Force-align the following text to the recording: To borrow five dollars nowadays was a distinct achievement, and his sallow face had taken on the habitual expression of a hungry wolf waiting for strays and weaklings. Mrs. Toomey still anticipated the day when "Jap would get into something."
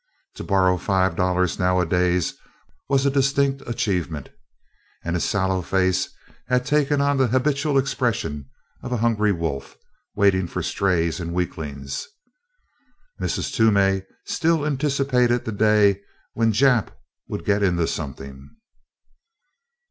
To 0.33 0.43
borrow 0.43 0.77
five 0.77 1.15
dollars 1.15 1.59
nowadays 1.59 2.33
was 2.89 3.05
a 3.05 3.11
distinct 3.11 3.61
achievement, 3.67 4.29
and 5.03 5.15
his 5.15 5.23
sallow 5.23 5.61
face 5.61 6.09
had 6.47 6.65
taken 6.65 6.99
on 7.01 7.17
the 7.17 7.27
habitual 7.27 7.77
expression 7.77 8.49
of 8.81 8.91
a 8.91 8.97
hungry 8.97 9.31
wolf 9.31 9.77
waiting 10.15 10.47
for 10.47 10.63
strays 10.63 11.19
and 11.19 11.35
weaklings. 11.35 12.07
Mrs. 13.21 13.53
Toomey 13.53 14.01
still 14.25 14.65
anticipated 14.65 15.45
the 15.45 15.51
day 15.51 16.01
when 16.33 16.51
"Jap 16.51 16.87
would 17.27 17.45
get 17.45 17.61
into 17.61 17.85
something." 17.85 18.49